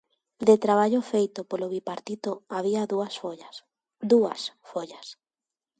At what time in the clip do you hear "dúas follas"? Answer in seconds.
2.93-3.55, 4.11-5.07